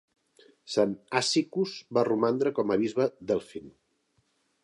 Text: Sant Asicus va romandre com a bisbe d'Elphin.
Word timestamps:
Sant 0.75 0.95
Asicus 1.19 1.75
va 1.99 2.05
romandre 2.09 2.53
com 2.61 2.73
a 2.75 2.77
bisbe 2.85 3.09
d'Elphin. 3.33 3.71